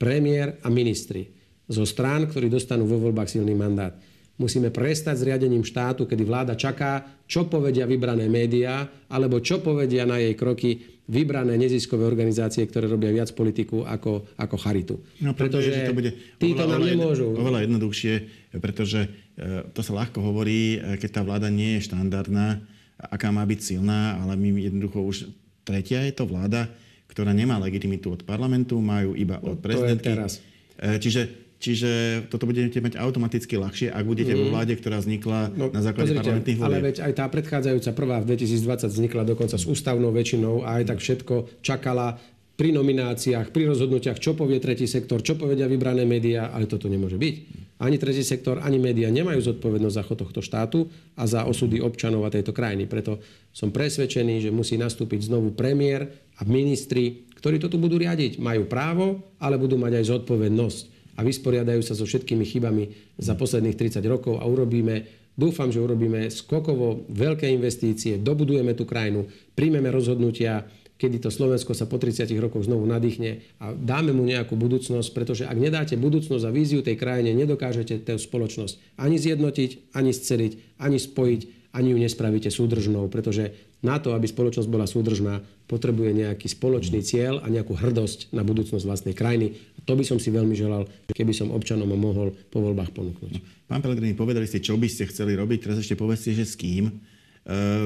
[0.00, 1.28] premiér a ministri
[1.68, 3.92] zo strán, ktorí dostanú vo voľbách silný mandát.
[4.38, 10.06] Musíme prestať s riadením štátu, kedy vláda čaká, čo povedia vybrané médiá, alebo čo povedia
[10.06, 14.94] na jej kroky vybrané neziskové organizácie, ktoré robia viac politiku ako, ako charitu.
[15.24, 17.26] No, pretože že to bude títo oveľa, nám nemôžu.
[17.34, 18.14] Oveľa jednoduchšie,
[18.60, 19.00] pretože
[19.34, 22.60] e, to sa ľahko hovorí, e, keď tá vláda nie je štandardná,
[23.00, 25.16] aká má byť silná, ale my jednoducho už
[25.64, 26.68] tretia je to vláda,
[27.08, 30.06] ktorá nemá legitimitu od parlamentu, majú iba od prezidentky.
[30.06, 30.32] Je teraz.
[30.76, 34.38] E, čiže Čiže toto budete mať automaticky ľahšie, ak budete mm.
[34.38, 36.78] vo vláde, ktorá vznikla no, na základe pozrite, parlamentných volieb.
[36.78, 40.94] Ale veď aj tá predchádzajúca prvá v 2020 vznikla dokonca s ústavnou väčšinou a aj
[40.94, 41.34] tak všetko
[41.66, 42.14] čakala
[42.58, 47.14] pri nomináciách, pri rozhodnutiach, čo povie tretí sektor, čo povedia vybrané médiá, ale toto nemôže
[47.14, 47.34] byť.
[47.78, 52.26] Ani tretí sektor, ani médiá nemajú zodpovednosť za chod tohto štátu a za osudy občanov
[52.26, 52.90] a tejto krajiny.
[52.90, 53.22] Preto
[53.54, 58.42] som presvedčený, že musí nastúpiť znovu premiér a ministri, ktorí to tu budú riadiť.
[58.42, 63.74] Majú právo, ale budú mať aj zodpovednosť a vysporiadajú sa so všetkými chybami za posledných
[63.74, 70.66] 30 rokov a urobíme Dúfam, že urobíme skokovo veľké investície, dobudujeme tú krajinu, príjmeme rozhodnutia,
[70.98, 75.46] kedy to Slovensko sa po 30 rokoch znovu nadýchne a dáme mu nejakú budúcnosť, pretože
[75.46, 80.52] ak nedáte budúcnosť a víziu tej krajine, nedokážete tú spoločnosť ani zjednotiť, ani sceliť,
[80.82, 86.50] ani spojiť, ani ju nespravíte súdržnou, pretože na to, aby spoločnosť bola súdržná, potrebuje nejaký
[86.50, 89.54] spoločný cieľ a nejakú hrdosť na budúcnosť vlastnej krajiny
[89.88, 93.64] to by som si veľmi želal, keby som občanom mohol po voľbách ponúknuť.
[93.64, 96.92] Pán Pelegrini, povedali ste, čo by ste chceli robiť, teraz ešte povedzte, že s kým,
[96.92, 96.92] e,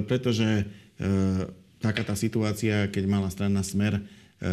[0.03, 0.65] pretože e,
[1.79, 4.03] taká tá situácia, keď mala strana Smer e,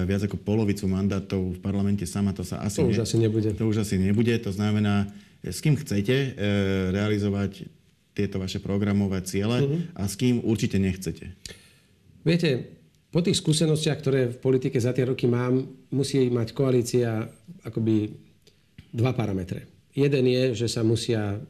[0.06, 3.50] viac ako polovicu mandátov v parlamente sama, to sa asi, to už ne, asi nebude.
[3.58, 5.10] To už asi nebude, to znamená,
[5.42, 6.30] s kým chcete e,
[6.94, 7.66] realizovať
[8.14, 9.82] tieto vaše programové ciele uh-huh.
[9.98, 11.34] a s kým určite nechcete.
[12.22, 12.79] Viete,
[13.10, 17.26] po tých skúsenostiach, ktoré v politike za tie roky mám, musí mať koalícia
[17.66, 18.14] akoby
[18.94, 19.66] dva parametre.
[19.98, 21.42] Jeden je, že sa musia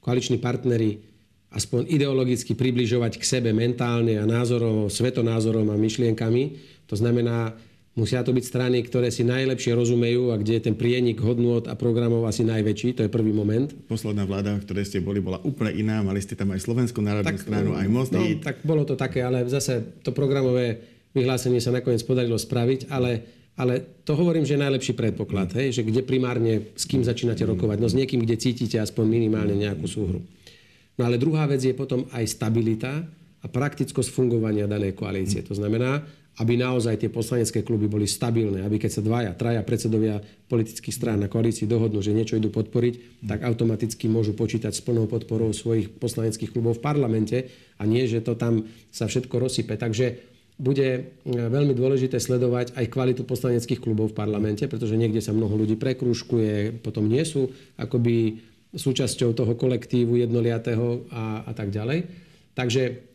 [0.00, 1.04] koaliční partnery
[1.52, 6.42] aspoň ideologicky približovať k sebe mentálne a názorovo, svetonázorom a myšlienkami.
[6.88, 7.56] To znamená,
[7.98, 11.74] Musia to byť strany, ktoré si najlepšie rozumejú a kde je ten prienik hodnôt a
[11.74, 12.94] programov asi najväčší.
[12.94, 13.66] To je prvý moment.
[13.90, 15.98] Posledná vláda, v ktorej ste boli, bola úplne iná.
[16.06, 18.14] Mali ste tam aj Slovenskú národnú tak, stranu, aj Most.
[18.14, 20.78] No, tak bolo to také, ale zase to programové
[21.10, 23.26] vyhlásenie sa nakoniec podarilo spraviť, ale,
[23.58, 27.82] ale to hovorím, že je najlepší predpoklad, hej, že kde primárne s kým začínate rokovať.
[27.82, 30.22] No s niekým, kde cítite aspoň minimálne nejakú súhru.
[30.94, 33.02] No ale druhá vec je potom aj stabilita
[33.42, 35.42] a praktickosť fungovania danej koalície.
[35.46, 36.06] To znamená,
[36.38, 41.18] aby naozaj tie poslanecké kluby boli stabilné, aby keď sa dvaja, traja predsedovia politických strán
[41.18, 45.90] na koalícii dohodnú, že niečo idú podporiť, tak automaticky môžu počítať s plnou podporou svojich
[45.98, 47.38] poslaneckých klubov v parlamente
[47.74, 49.74] a nie, že to tam sa všetko rozsype.
[49.74, 55.34] Takže bude e, veľmi dôležité sledovať aj kvalitu poslaneckých klubov v parlamente, pretože niekde sa
[55.34, 58.42] mnoho ľudí prekrúžkuje, potom nie sú akoby
[58.74, 62.10] súčasťou toho kolektívu jednoliatého a, a tak ďalej.
[62.58, 63.07] Takže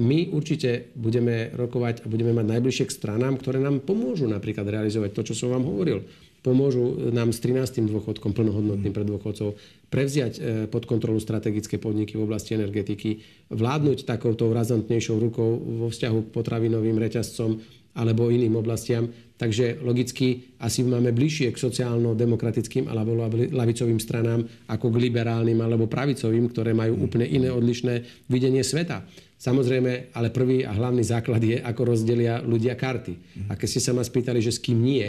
[0.00, 5.12] my určite budeme rokovať a budeme mať najbližšie k stranám, ktoré nám pomôžu napríklad realizovať
[5.12, 6.00] to, čo som vám hovoril.
[6.42, 7.86] Pomôžu nám s 13.
[7.86, 9.54] dôchodkom, plnohodnotným pre dôchodcov,
[9.94, 13.22] prevziať e, pod kontrolu strategické podniky v oblasti energetiky,
[13.54, 17.62] vládnuť takouto razantnejšou rukou vo vzťahu k potravinovým reťazcom
[17.94, 19.06] alebo iným oblastiam.
[19.38, 23.18] Takže logicky asi máme bližšie k sociálno-demokratickým alebo
[23.52, 29.02] lavicovým stranám ako k liberálnym alebo pravicovým, ktoré majú úplne iné odlišné videnie sveta.
[29.42, 33.42] Samozrejme, ale prvý a hlavný základ je, ako rozdelia ľudia karty.
[33.50, 35.02] A keď ste sa ma spýtali, že s kým nie,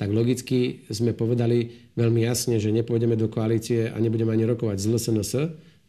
[0.00, 4.86] tak logicky sme povedali veľmi jasne, že nepôjdeme do koalície a nebudeme ani rokovať z
[4.88, 5.32] LSNS,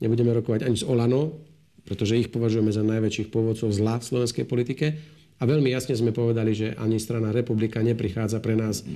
[0.04, 1.40] nebudeme rokovať ani s Olano,
[1.88, 5.00] pretože ich považujeme za najväčších pôvodcov zla v slovenskej politike.
[5.40, 8.92] A veľmi jasne sme povedali, že ani strana Republika neprichádza pre nás e,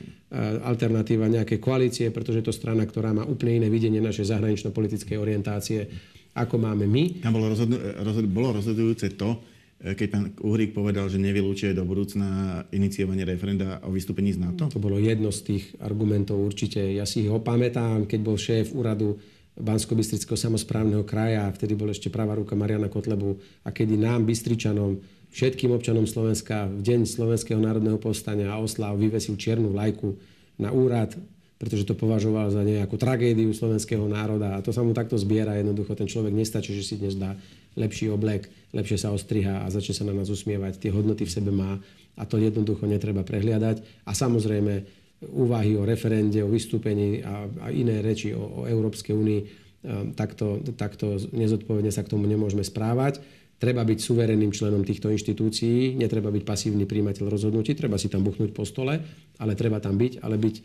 [0.64, 5.88] alternatíva nejakej koalície, pretože je to strana, ktorá má úplne iné videnie našej zahranično-politickej orientácie
[6.38, 7.26] ako máme my.
[7.26, 9.42] Tam bolo, rozhodu, rozhod, bolo rozhodujúce to,
[9.82, 14.70] e, keď pán Uhrík povedal, že nevylúčuje do budúcna iniciovanie referenda o vystúpení z NATO?
[14.70, 16.80] To bolo jedno z tých argumentov určite.
[16.80, 19.18] Ja si ho pamätám, keď bol šéf úradu
[19.58, 19.98] bansko
[20.38, 25.02] samozprávneho kraja, vtedy bol ešte pravá ruka Mariana Kotlebu a kedy nám, Bystričanom,
[25.34, 30.14] všetkým občanom Slovenska v deň Slovenského národného povstania a oslav vyvesil čiernu vlajku
[30.62, 31.18] na úrad
[31.58, 35.58] pretože to považoval za nejakú tragédiu slovenského národa a to sa mu takto zbiera.
[35.58, 37.34] Jednoducho ten človek nestačí, že si dnes dá
[37.74, 40.78] lepší oblek, lepšie sa ostriha a začne sa na nás usmievať.
[40.78, 41.82] Tie hodnoty v sebe má
[42.18, 44.06] a to jednoducho netreba prehliadať.
[44.06, 44.86] A samozrejme
[45.34, 49.42] úvahy o referende, o vystúpení a, a iné reči o, o Európskej únii,
[50.14, 53.22] takto, takto nezodpovedne sa k tomu nemôžeme správať.
[53.58, 58.54] Treba byť suverénnym členom týchto inštitúcií, netreba byť pasívny príjimateľ rozhodnutí, treba si tam buchnúť
[58.54, 59.02] po stole,
[59.42, 60.64] ale treba tam byť, ale byť uh,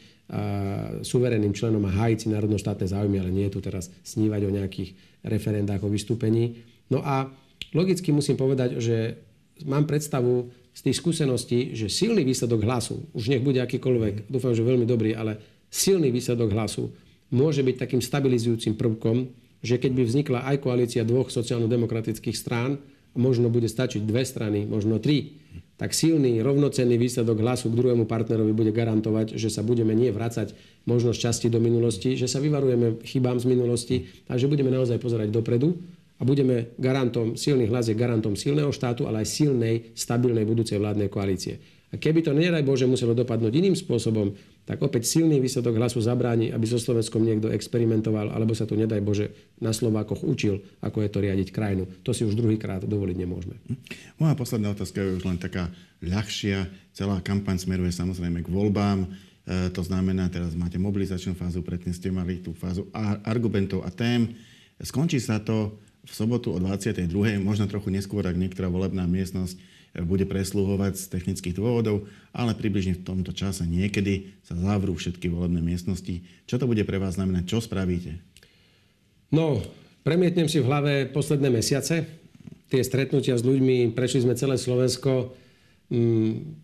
[1.00, 4.92] suverénnym členom a hájiť si národno-štátne záujmy, ale nie je tu teraz snívať o nejakých
[5.24, 6.60] referendách o vystúpení.
[6.92, 7.32] No a
[7.72, 9.16] logicky musím povedať, že
[9.64, 14.60] mám predstavu z tých skúseností, že silný výsledok hlasu, už nech bude akýkoľvek, dúfam, že
[14.60, 16.92] veľmi dobrý, ale silný výsledok hlasu
[17.32, 22.82] môže byť takým stabilizujúcim prvkom že keď by vznikla aj koalícia dvoch sociálno-demokratických strán,
[23.14, 25.38] možno bude stačiť dve strany, možno tri,
[25.76, 30.54] tak silný, rovnocenný výsledok hlasu k druhému partnerovi bude garantovať, že sa budeme nie vracať
[30.86, 33.96] možno časti do minulosti, že sa vyvarujeme chybám z minulosti
[34.30, 35.74] a že budeme naozaj pozerať dopredu
[36.18, 41.10] a budeme garantom, silný hlas je garantom silného štátu, ale aj silnej, stabilnej budúcej vládnej
[41.10, 41.58] koalície.
[41.92, 46.54] A keby to, nedaj Bože, muselo dopadnúť iným spôsobom, tak opäť silný výsledok hlasu zabráni,
[46.54, 51.10] aby so Slovenskom niekto experimentoval, alebo sa to, nedaj Bože, na Slovákoch učil, ako je
[51.10, 51.90] to riadiť krajinu.
[52.06, 53.58] To si už druhýkrát dovoliť nemôžeme.
[54.22, 55.66] Moja posledná otázka je už len taká
[55.98, 56.70] ľahšia.
[56.94, 59.02] Celá kampaň smeruje samozrejme k voľbám.
[59.02, 59.08] E,
[59.74, 62.86] to znamená, teraz máte mobilizačnú fázu, predtým ste mali tú fázu
[63.26, 64.30] argumentov a tém.
[64.78, 65.74] Skončí sa to
[66.06, 67.10] v sobotu o 22.
[67.42, 69.58] možno trochu neskôr, ak niektorá volebná miestnosť
[69.92, 75.60] bude presluhovať z technických dôvodov, ale približne v tomto čase niekedy sa zavrú všetky volebné
[75.60, 76.24] miestnosti.
[76.48, 77.44] Čo to bude pre vás znamenať?
[77.44, 78.16] Čo spravíte?
[79.28, 79.60] No,
[80.00, 82.08] premietnem si v hlave posledné mesiace.
[82.72, 85.36] Tie stretnutia s ľuďmi, prešli sme celé Slovensko.
[85.92, 86.62] Mm,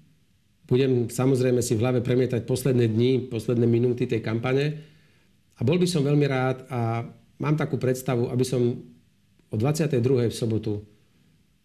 [0.69, 4.77] Budem samozrejme si v hlave premietať posledné dni, posledné minúty tej kampane
[5.57, 7.09] a bol by som veľmi rád a
[7.41, 8.77] mám takú predstavu, aby som
[9.49, 9.97] o 22.
[10.29, 10.85] v sobotu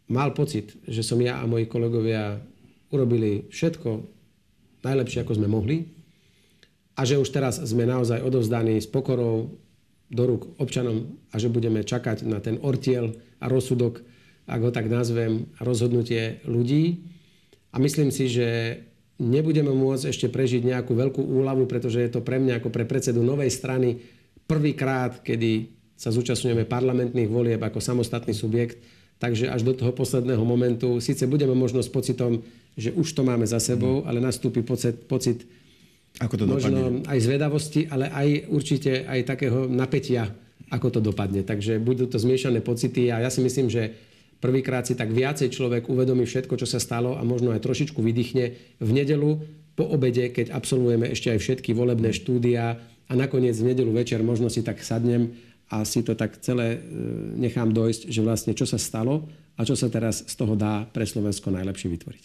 [0.09, 2.41] mal pocit, že som ja a moji kolegovia
[2.91, 3.89] urobili všetko
[4.83, 5.77] najlepšie, ako sme mohli
[6.93, 9.57] a že už teraz sme naozaj odovzdaní s pokorou
[10.13, 14.05] do rúk občanom a že budeme čakať na ten ortiel a rozsudok,
[14.45, 17.09] ak ho tak nazvem, rozhodnutie ľudí.
[17.73, 18.77] A myslím si, že
[19.17, 23.25] nebudeme môcť ešte prežiť nejakú veľkú úľavu, pretože je to pre mňa ako pre predsedu
[23.25, 23.97] novej strany
[24.45, 28.77] prvýkrát, kedy sa zúčastňujeme parlamentných volieb ako samostatný subjekt.
[29.19, 33.45] Takže až do toho posledného momentu, síce budeme možno s pocitom, že už to máme
[33.45, 35.45] za sebou, ale nastúpi pocit, pocit
[36.21, 37.09] ako to možno dopadne?
[37.09, 40.29] aj zvedavosti, ale aj určite aj takého napätia,
[40.69, 41.41] ako to dopadne.
[41.41, 43.93] Takže budú to zmiešané pocity a ja si myslím, že
[44.37, 48.45] prvýkrát si tak viacej človek uvedomí všetko, čo sa stalo a možno aj trošičku vydýchne
[48.81, 49.41] v nedelu
[49.73, 52.77] po obede, keď absolvujeme ešte aj všetky volebné štúdia
[53.09, 55.33] a nakoniec v nedelu večer možno si tak sadnem
[55.71, 56.79] a si to tak celé e,
[57.39, 61.05] nechám dojsť, že vlastne čo sa stalo a čo sa teraz z toho dá pre
[61.05, 62.23] Slovensko najlepšie vytvoriť.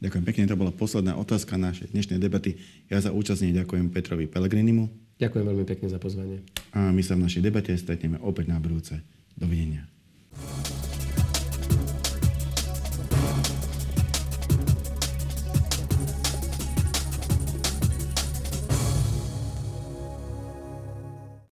[0.00, 2.56] Ďakujem pekne, to bola posledná otázka našej dnešnej debaty.
[2.88, 4.88] Ja za účastne ďakujem Petrovi Pelegrinimu.
[5.20, 6.40] Ďakujem veľmi pekne za pozvanie.
[6.72, 8.96] A my sa v našej debate stretneme opäť na budúce.
[9.36, 9.84] Dovidenia.